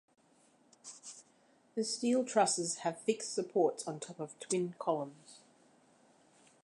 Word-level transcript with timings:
The 1.75 1.83
steel 1.83 2.25
trusses 2.25 2.77
have 2.77 2.99
fixed 3.01 3.35
supports 3.35 3.87
on 3.87 3.99
top 3.99 4.19
of 4.19 4.33
twin 4.39 4.73
columns. 4.79 5.41